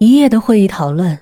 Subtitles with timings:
[0.00, 1.18] 一夜的会议讨论，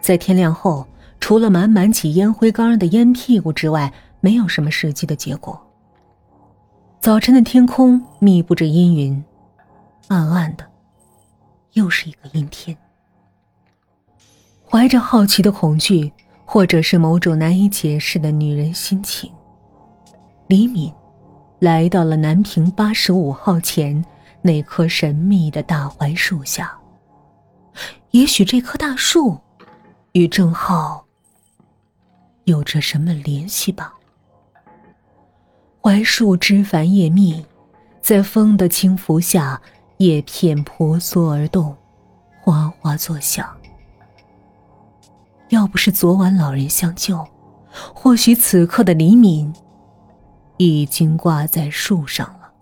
[0.00, 0.86] 在天亮后，
[1.20, 5.60] 除了满满起烟灰缸的烟屁股之外，没有什么实际的结果。
[6.98, 9.22] 早晨的天空密布着阴云，
[10.08, 10.64] 暗暗的，
[11.74, 12.74] 又是一个阴天。
[14.66, 16.10] 怀着好奇的恐惧，
[16.46, 19.30] 或者是某种难以解释的女人心情，
[20.46, 20.90] 李敏
[21.58, 24.02] 来到了南平八十五号前
[24.40, 26.74] 那棵神秘的大槐树下。
[28.12, 29.38] 也许这棵大树
[30.12, 31.06] 与郑浩
[32.44, 33.94] 有着什么联系吧。
[35.80, 37.44] 槐树枝繁叶密，
[38.02, 39.60] 在风的轻拂下，
[39.96, 41.74] 叶片婆娑而动，
[42.42, 43.50] 哗哗作响。
[45.48, 47.26] 要不是昨晚老人相救，
[47.94, 49.52] 或许此刻的李敏
[50.58, 52.52] 已经挂在树上了。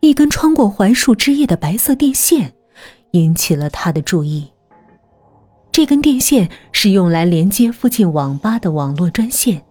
[0.00, 2.54] 一根穿过槐树枝叶的白色电线
[3.12, 4.50] 引起了他的注意。
[5.72, 9.62] 这根电线是用来连接附近网吧的网络专线。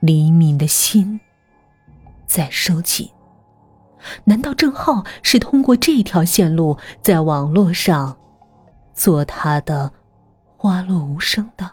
[0.00, 1.20] 李敏的心
[2.26, 3.08] 在收紧。
[4.24, 8.16] 难道郑浩是通过这条线路在网络上
[8.94, 9.92] 做他的
[10.56, 11.70] 花落无声的？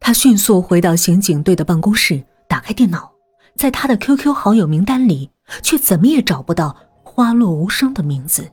[0.00, 3.12] 他迅速回到刑警队的办公室，打开电脑，
[3.56, 5.30] 在他的 QQ 好友名单里，
[5.62, 8.50] 却怎么也找不到“花落无声”的名字。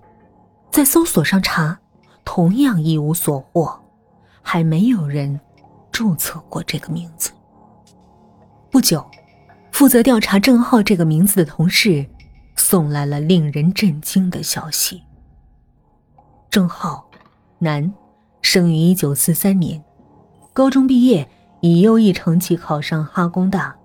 [0.72, 1.80] 在搜索上查，
[2.24, 3.80] 同样一无所获，
[4.42, 5.40] 还没有人
[5.92, 7.32] 注册过这个名字。
[8.72, 9.04] 不久，
[9.72, 12.06] 负责调查郑浩这个名字的同事
[12.56, 15.02] 送来了令人震惊的消息：
[16.52, 17.10] 郑浩，
[17.58, 17.92] 男，
[18.42, 19.84] 生于一九四三年，
[20.54, 21.28] 高中毕业，
[21.62, 23.76] 以优异成绩考上哈工大，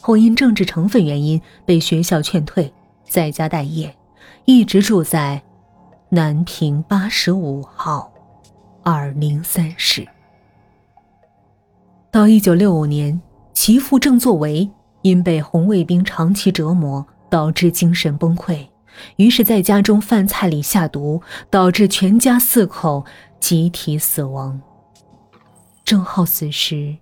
[0.00, 2.72] 后因政治成分原因被学校劝退，
[3.04, 3.96] 在家待业，
[4.44, 5.42] 一直住在
[6.12, 8.12] 南平八十五号
[8.82, 10.06] 二零三室。
[12.10, 13.20] 到一九六五年。
[13.52, 14.70] 其父郑作为
[15.02, 18.66] 因被红卫兵长期折磨，导致精神崩溃，
[19.16, 21.20] 于是在家中饭菜里下毒，
[21.50, 23.04] 导致全家四口
[23.38, 24.58] 集体死亡。
[25.84, 26.96] 郑浩死时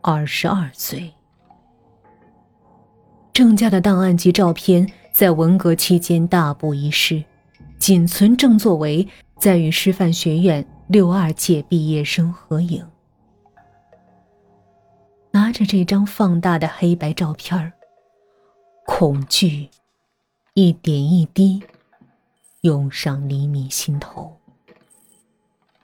[0.00, 1.12] 二十二岁。
[3.34, 7.22] 郑家的档案及照片在文革期间大部遗失，
[7.82, 9.08] 仅存郑作为
[9.40, 12.86] 在与师范学院六二届毕业生合影。
[15.32, 17.72] 拿着这张放大的黑白照片
[18.86, 19.68] 恐惧
[20.54, 21.60] 一点一滴
[22.60, 24.38] 涌上李敏心头。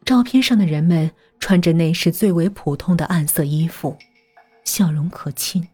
[0.04, 1.10] 照片上的人们
[1.40, 3.96] 穿着那时最为普通的暗色衣服，
[4.62, 5.66] 笑容可亲，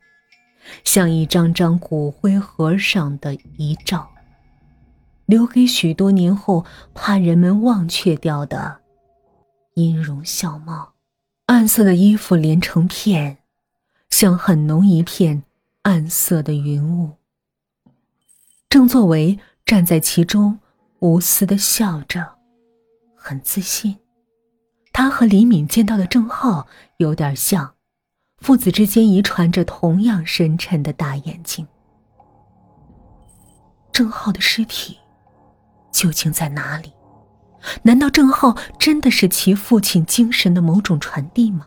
[0.85, 4.11] 像一张张骨灰盒上的遗照，
[5.27, 6.65] 留给许多年后
[6.95, 8.81] 怕人们忘却掉的
[9.75, 10.95] 音容笑貌。
[11.47, 13.39] 暗色的衣服连成片。
[14.11, 15.43] 像很浓一片
[15.83, 17.11] 暗色的云雾。
[18.69, 20.61] 郑作为站在其中，
[21.01, 22.37] 无私的笑着，
[23.17, 23.97] 很自信。
[24.93, 26.69] 他和李敏见到的郑浩
[26.99, 27.75] 有点像，
[28.39, 31.67] 父子之间遗传着同样深沉的大眼睛。
[33.91, 34.97] 郑浩的尸体
[35.95, 36.93] 究竟在哪里？
[37.83, 41.67] 难道郑浩真的是其父亲精神的某种传递吗？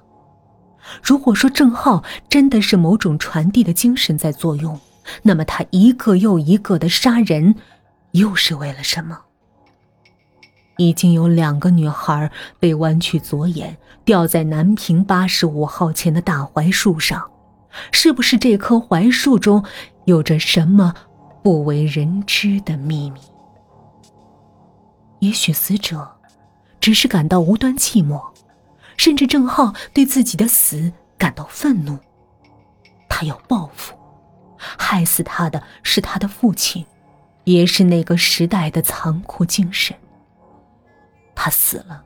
[1.02, 4.80] 如果说郑浩真的是某种传递的精神在作用，
[5.24, 7.56] 那么他一个又一个的杀人，
[8.12, 9.18] 又是为了什么？
[10.78, 17.32] 已经有两个女孩被弯曲左眼，吊在南平八十五号前的大槐树上，
[17.92, 19.66] 是不是这棵槐树中
[20.06, 20.94] 有着什么
[21.42, 23.20] 不为人知的秘密？
[25.19, 26.17] 也许死者
[26.79, 28.22] 只是感到无端寂寞。
[28.97, 32.00] 甚至郑浩对自己的死感到愤怒，
[33.07, 33.95] 他要报复，
[34.57, 36.83] 害死他的是他的父亲，
[37.44, 39.96] 也是那个时代的残酷精神。
[41.35, 42.03] 他死了，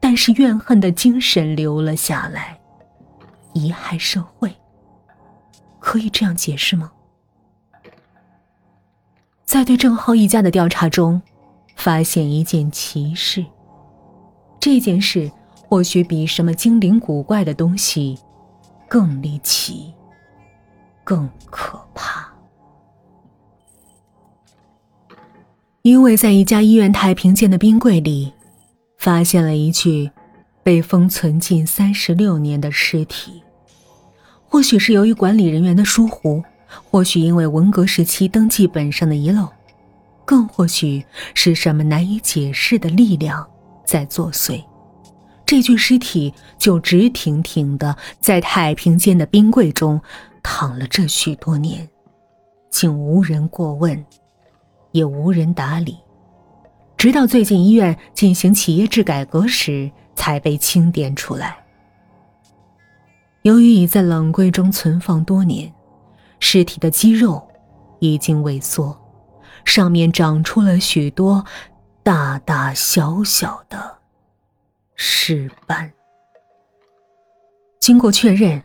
[0.00, 2.58] 但是怨恨的精神留了下来，
[3.52, 4.56] 遗害社会。
[5.78, 6.90] 可以这样解释吗？
[9.44, 11.20] 在对郑浩一家的调查中，
[11.76, 13.44] 发现一件奇事。
[14.58, 15.30] 这件事。
[15.68, 18.18] 或许比什么精灵古怪的东西
[18.86, 19.90] 更离奇、
[21.02, 22.30] 更可怕，
[25.80, 28.34] 因为在一家医院太平间的冰柜里，
[28.98, 30.10] 发现了一具
[30.62, 33.42] 被封存近三十六年的尸体。
[34.46, 36.44] 或许是由于管理人员的疏忽，
[36.90, 39.48] 或许因为文革时期登记本上的遗漏，
[40.24, 41.04] 更或许
[41.34, 43.48] 是什么难以解释的力量
[43.84, 44.62] 在作祟。
[45.44, 50.00] 这具尸体就直挺挺的在太平间的冰柜中
[50.42, 51.86] 躺了这许多年，
[52.70, 54.02] 竟无人过问，
[54.92, 55.98] 也无人打理，
[56.96, 61.58] 直到最近医院进行企业制改革时，才被清点出来。
[63.42, 65.70] 由于已在冷柜中存放多年，
[66.38, 67.46] 尸体的肌肉
[67.98, 68.96] 已经萎缩，
[69.64, 71.44] 上面长出了许多
[72.02, 73.98] 大大小小的。
[74.94, 75.92] 尸斑。
[77.80, 78.62] 经过确认，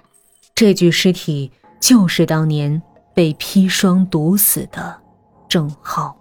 [0.53, 2.81] 这具尸体就是当年
[3.15, 5.01] 被砒霜毒死的
[5.49, 6.15] 郑浩。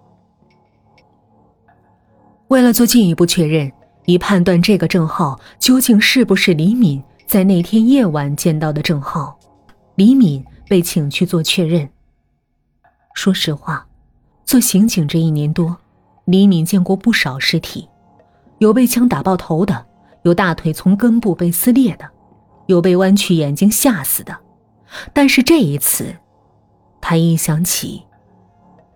[2.49, 3.71] 为了做进一步确认，
[4.07, 9.39] 以判断这个郑浩究竟是不是李敏在那天夜晚见到的郑浩，
[9.97, 11.87] 李敏被请去做确认。
[13.15, 13.86] 说实话，
[14.47, 15.77] 做刑警这一年多，
[16.25, 17.89] 李敏见过不少尸体，
[18.59, 19.85] 有被枪打爆头的。
[20.23, 22.09] 有大腿从根部被撕裂的，
[22.67, 24.37] 有被弯曲眼睛吓死的，
[25.13, 26.17] 但是这一次，
[27.01, 28.03] 他一想起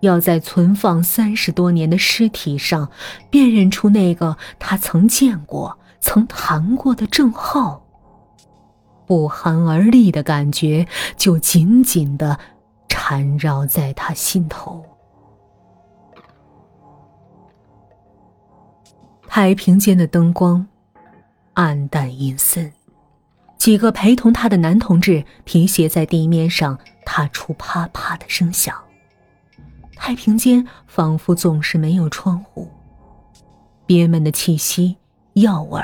[0.00, 2.90] 要在存放三十多年的尸体上
[3.30, 7.86] 辨认出那个他曾见过、曾谈过的郑浩，
[9.06, 12.40] 不寒而栗的感觉就紧紧的
[12.88, 14.84] 缠绕在他心头。
[19.32, 20.66] 太平间的灯光。
[21.54, 22.72] 暗淡阴森，
[23.56, 28.76] 几个陪同他的男同志皮鞋在地面上踏出啪啪的声响。
[29.94, 32.68] 太平间仿佛总是没有窗户，
[33.86, 34.96] 憋闷的气息、
[35.34, 35.80] 药味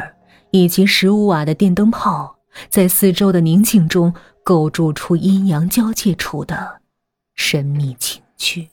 [0.51, 2.37] 以及十五瓦的电灯泡，
[2.69, 6.81] 在四周的宁静中构筑出阴阳交界处的
[7.37, 8.69] 神秘情趣。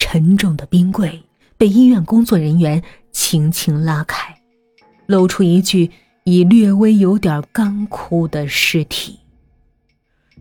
[0.00, 1.22] 沉重的冰柜
[1.56, 2.82] 被医院工作人员
[3.12, 4.34] 轻轻拉开。
[5.06, 5.92] 露出一具
[6.24, 9.20] 已略微有点干枯的尸体。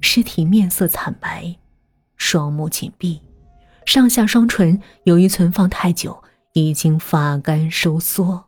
[0.02, 1.56] 尸体面色惨白，
[2.18, 3.22] 双目紧闭，
[3.86, 6.24] 上下双唇由于存放太久，
[6.54, 8.46] 已经发干收缩，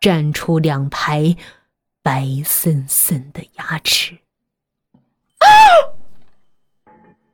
[0.00, 1.36] 绽出两排
[2.02, 4.18] 白森森的牙齿。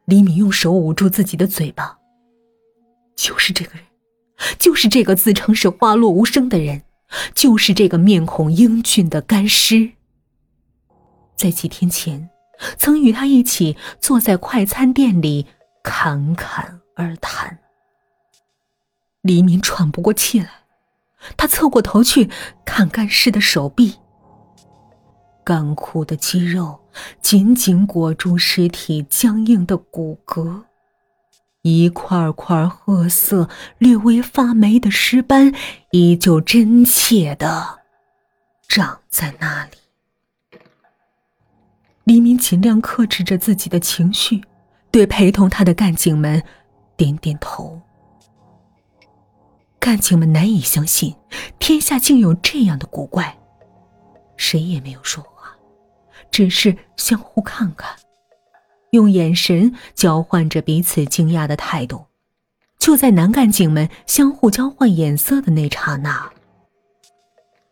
[0.05, 1.99] 李敏用手捂住自己的嘴巴。
[3.17, 3.85] 就是这个人，
[4.59, 6.83] 就是这个自称是花落无声的人。
[7.35, 9.93] 就是这个面孔英俊的干尸，
[11.35, 12.29] 在几天前
[12.77, 15.47] 曾与他一起坐在快餐店里
[15.83, 17.61] 侃侃而谈。
[19.23, 20.51] 黎明喘不过气来，
[21.35, 22.29] 他侧过头去
[22.67, 23.95] 看干尸的手臂，
[25.43, 26.79] 干枯的肌肉
[27.23, 30.65] 紧紧裹住尸体僵硬的骨骼。
[31.69, 33.49] 一块块褐色、
[33.79, 35.53] 略微发霉的尸斑，
[35.91, 37.81] 依旧真切的
[38.67, 39.71] 长在那里。
[42.05, 44.43] 黎明尽量克制着自己的情绪，
[44.91, 46.43] 对陪同他的干警们
[46.97, 47.81] 点点头。
[49.79, 51.15] 干警们难以相信，
[51.59, 53.39] 天下竟有这样的古怪，
[54.37, 55.55] 谁也没有说话，
[56.31, 57.95] 只是相互看看。
[58.91, 62.05] 用眼神交换着彼此惊讶的态度。
[62.79, 66.31] 就在男干警们相互交换眼色的那刹那，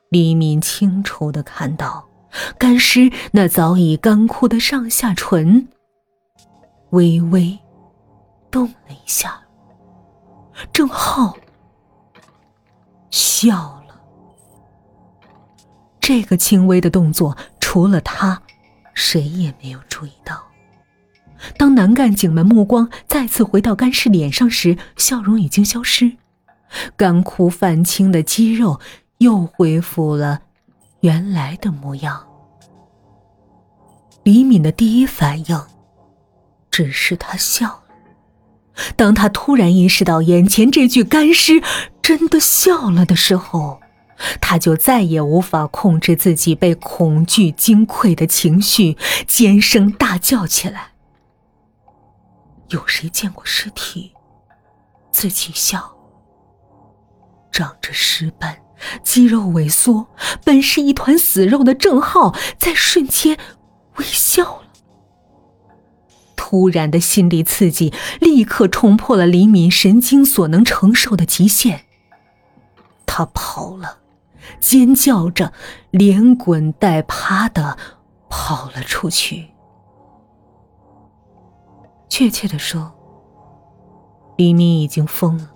[0.09, 2.07] 李敏清楚的看到，
[2.59, 5.69] 干尸那早已干枯的上下唇
[6.91, 7.57] 微微
[8.51, 9.41] 动了一下。
[10.73, 11.37] 郑浩
[13.11, 14.01] 笑了。
[16.01, 18.43] 这个轻微的动作，除了他，
[18.93, 20.43] 谁也没有注意到。
[21.57, 26.13] 当男干警们目光再次回到干尸脸上时，笑容已经消失，
[26.97, 28.81] 干枯泛青的肌肉
[29.19, 30.41] 又恢复了
[31.01, 32.27] 原来的模样。
[34.23, 35.63] 李敏的第一反应
[36.71, 37.83] 只是他笑了。
[38.97, 41.63] 当他突然意识到眼前这具干尸
[42.03, 43.81] 真的笑了的时候，
[44.41, 50.96] 他就再也无法控制自己被恐惧惊溃的情绪，尖声大叫起来。
[52.69, 54.13] 有谁见过尸体
[55.11, 55.93] 自己笑？
[57.53, 58.63] 长着尸斑、
[59.03, 60.09] 肌肉萎缩、
[60.45, 63.39] 本是一团死肉的郑浩，在瞬间
[63.97, 64.63] 微笑了。
[66.37, 71.87] 突然的心理刺激立刻冲破了李敏神经所能承受的极限，
[73.07, 74.01] 他跑了，
[74.61, 75.53] 尖叫着，
[75.91, 77.79] 连滚带爬的
[78.29, 79.49] 跑了出去。
[82.19, 82.91] 确切的说，
[84.39, 85.51] 李敏已经疯了。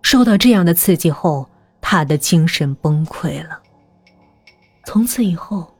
[0.00, 3.60] 受到这样的刺激后，他的精神崩溃了。
[4.84, 5.74] 从此以后，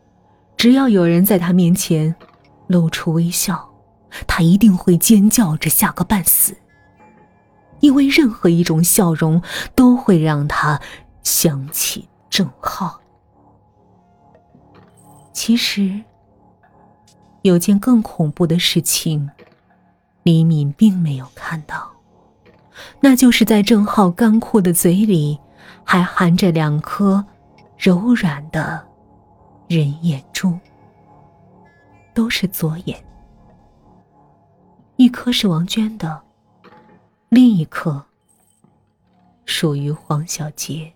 [0.57, 2.12] 只要有人在他面前
[2.67, 3.71] 露出微笑，
[4.27, 6.53] 他一定会尖叫着吓个半死。
[7.79, 9.41] 因为任何一种笑容
[9.77, 10.81] 都会让他
[11.23, 13.00] 想起郑浩。
[15.33, 16.03] 其实，
[17.43, 19.31] 有件更恐怖的事情，
[20.23, 21.91] 李敏并没有看到，
[23.00, 25.39] 那就是在郑浩干枯的嘴里，
[25.85, 27.25] 还含着两颗
[27.77, 28.87] 柔软的
[29.69, 30.59] 人眼珠，
[32.15, 33.03] 都是左眼，
[34.97, 36.21] 一颗是王娟的。
[37.29, 38.05] 另一颗
[39.47, 40.93] 属于黄小杰。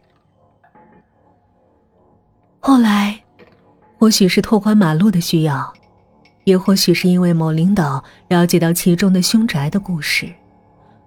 [2.58, 3.22] 后来，
[3.98, 5.72] 或许是拓宽马路的需要，
[6.44, 10.32] 也或许是因为某领导了解到其中的凶宅的故事，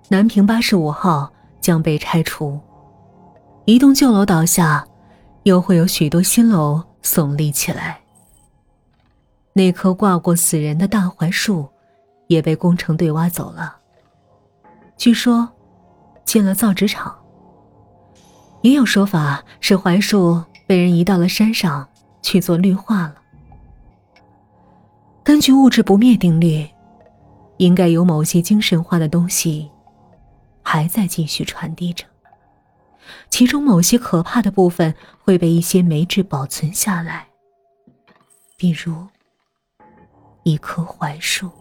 [0.09, 2.59] 南平八十五号将被拆除。
[3.65, 4.85] 一栋旧楼倒下，
[5.43, 7.99] 又会有许多新楼耸立起来。
[9.53, 11.67] 那棵挂过死人的大槐树，
[12.27, 13.75] 也被工程队挖走了。
[14.97, 15.47] 据说，
[16.25, 17.15] 进了造纸厂。
[18.61, 21.87] 也有说法是槐树被人移到了山上
[22.21, 23.15] 去做绿化了。
[25.27, 26.65] 根据物质不灭定律，
[27.57, 29.69] 应该有某些精神化的东西
[30.63, 32.05] 还在继续传递着，
[33.29, 37.27] 其中某些可怕的部分会被一些媒质保存下来，
[38.55, 39.05] 比如
[40.43, 41.51] 一棵槐树。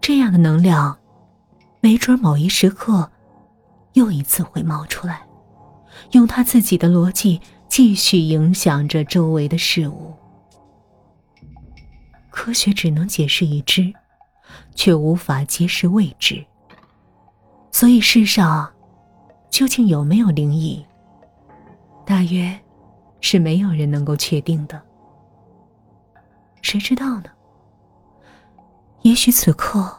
[0.00, 0.96] 这样的能量。
[1.82, 3.10] 没准某一时刻，
[3.92, 5.20] 又一次会冒出来，
[6.12, 10.14] 用他自己的逻辑继续影响着周围的事物。
[12.30, 13.92] 科学只能解释已知，
[14.74, 16.44] 却无法揭示未知。
[17.70, 18.72] 所以世上
[19.50, 20.84] 究竟有没有灵异，
[22.06, 22.58] 大约
[23.20, 24.80] 是没有人能够确定的。
[26.62, 27.30] 谁知道呢？
[29.02, 29.96] 也许此刻。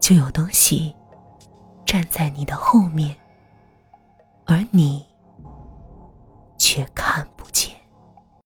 [0.00, 0.96] 就有东西
[1.84, 3.14] 站在你的后面，
[4.46, 5.06] 而你
[6.56, 7.70] 却看不见。